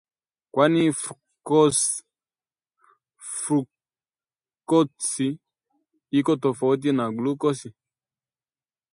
[0.53, 0.83] Kwani
[3.37, 5.27] fruktosi
[6.19, 7.69] iko tofauti na glukosi